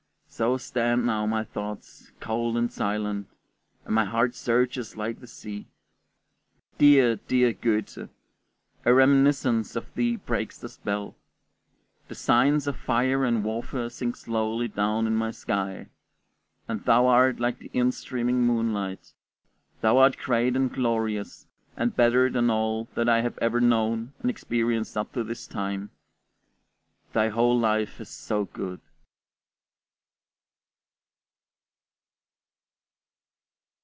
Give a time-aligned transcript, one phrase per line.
[0.33, 3.27] So stand now my thoughts, cold and silent,
[3.85, 5.67] and my heart surges like the sea.
[6.79, 8.07] Dear, dear Goethe!
[8.85, 11.15] A reminiscence of thee breaks the spell;
[12.07, 15.89] the signs of fire and warfare sink slowly down in my sky,
[16.67, 19.13] and thou art like the in streaming moonlight.
[19.81, 21.45] Thou art great and glorious,
[21.75, 25.91] and better than all that I have ever known and experienced up to this time.
[27.13, 28.79] Thy whole life is so good!